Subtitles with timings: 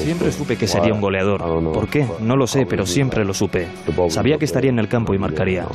[0.00, 1.40] Siempre supe que sería un goleador.
[1.72, 2.06] ¿Por qué?
[2.20, 3.68] No lo sé, pero siempre lo supe.
[4.08, 5.66] Sabía que estaría en el campo y marcaría.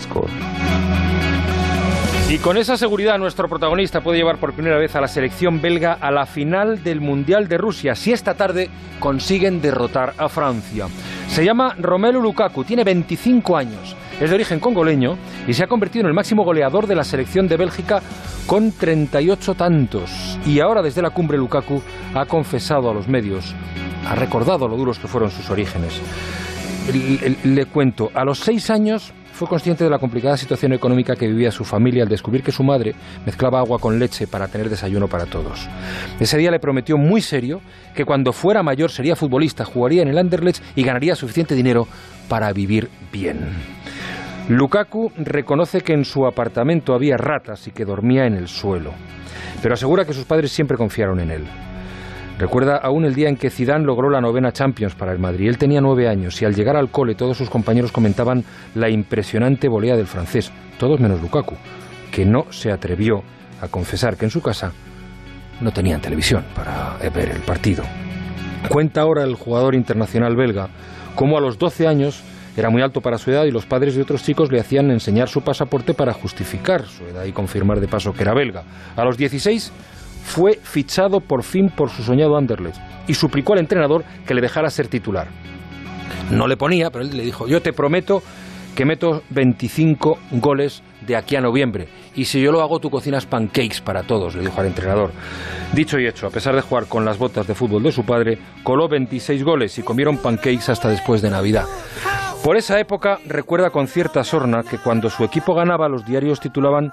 [2.29, 5.93] Y con esa seguridad nuestro protagonista puede llevar por primera vez a la selección belga
[5.93, 8.69] a la final del Mundial de Rusia si esta tarde
[8.99, 10.87] consiguen derrotar a Francia.
[11.27, 15.15] Se llama Romelu Lukaku, tiene 25 años, es de origen congoleño
[15.47, 18.01] y se ha convertido en el máximo goleador de la selección de Bélgica
[18.47, 20.09] con 38 tantos.
[20.45, 21.81] Y ahora desde la cumbre Lukaku
[22.13, 23.55] ha confesado a los medios,
[24.05, 26.01] ha recordado lo duros que fueron sus orígenes.
[27.43, 31.49] Le, cuento, a los seis años fue consciente de la complicada situación económica que vivía
[31.49, 32.93] su familia al descubrir que su madre
[33.25, 35.67] mezclaba agua con leche para tener desayuno para todos.
[36.19, 37.61] Ese día le prometió muy serio
[37.95, 41.87] que cuando fuera mayor sería futbolista, jugaría en el Anderlecht y ganaría suficiente dinero
[42.27, 43.39] para vivir bien.
[44.49, 48.91] Lukaku reconoce que en su apartamento había ratas y que dormía en el suelo,
[49.63, 51.45] pero asegura que sus padres siempre confiaron en él.
[52.37, 55.47] Recuerda aún el día en que Zidane logró la novena Champions para el Madrid.
[55.47, 58.43] Él tenía nueve años y al llegar al cole todos sus compañeros comentaban
[58.75, 61.55] la impresionante volea del francés, todos menos Lukaku,
[62.11, 63.23] que no se atrevió
[63.61, 64.73] a confesar que en su casa
[65.61, 67.85] no tenían televisión para ver el partido.
[68.67, 70.67] Cuenta ahora el jugador internacional belga
[71.15, 72.21] cómo a los 12 años
[72.55, 75.27] era muy alto para su edad y los padres de otros chicos le hacían enseñar
[75.27, 78.63] su pasaporte para justificar su edad y confirmar de paso que era belga.
[78.95, 79.71] A los 16
[80.23, 84.69] fue fichado por fin por su soñado Anderlecht y suplicó al entrenador que le dejara
[84.69, 85.27] ser titular.
[86.31, 88.21] No le ponía, pero él le dijo, yo te prometo
[88.75, 91.87] que meto 25 goles de aquí a noviembre.
[92.15, 95.11] Y si yo lo hago, tú cocinas pancakes para todos, le dijo al entrenador.
[95.73, 98.37] Dicho y hecho, a pesar de jugar con las botas de fútbol de su padre,
[98.63, 101.65] coló 26 goles y comieron pancakes hasta después de Navidad.
[102.43, 106.91] Por esa época recuerda con cierta sorna que cuando su equipo ganaba los diarios titulaban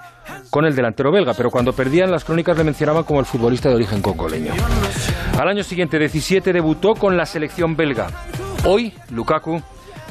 [0.49, 3.75] con el delantero belga, pero cuando perdían las crónicas le mencionaban como el futbolista de
[3.75, 4.53] origen cocoleño.
[5.37, 8.07] Al año siguiente, 17, debutó con la selección belga.
[8.65, 9.61] Hoy, Lukaku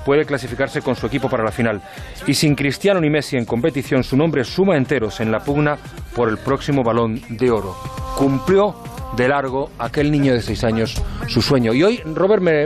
[0.04, 1.80] puede clasificarse con su equipo para la final.
[2.26, 5.78] Y sin Cristiano ni Messi en competición, su nombre suma enteros en la pugna
[6.14, 7.74] por el próximo balón de oro.
[8.18, 8.74] Cumplió
[9.16, 10.94] de largo aquel niño de seis años
[11.28, 11.72] su sueño.
[11.72, 12.64] Y hoy Robert me,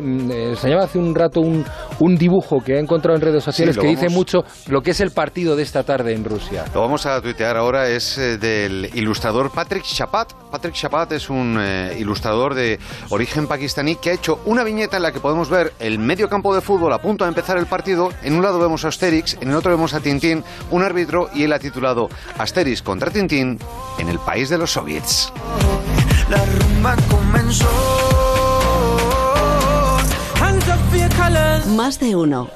[0.51, 1.65] enseñaba hace un rato un,
[2.01, 5.11] un, dibujo que he encontrado en redes sociales que dice mucho lo que es el
[5.11, 6.65] partido de esta tarde en Rusia.
[6.75, 10.33] Lo vamos a tuitear ahora, es eh, del ilustrador Patrick Chapat.
[10.51, 12.79] Patrick Chapat es un eh, ilustrador de
[13.11, 16.55] origen pakistaní que ha hecho una viñeta en la que podemos ver el medio campo
[16.55, 18.11] de fútbol a punto de empezar el partido.
[18.23, 21.45] En un lado vemos a Asterix, en el otro vemos a Tintín, un árbitro, y
[21.45, 23.59] él ha titulado Asterix contra Tintín
[23.99, 25.33] en el país de los soviets
[26.35, 27.69] la rumba comenzó.
[31.77, 32.49] Más de uno.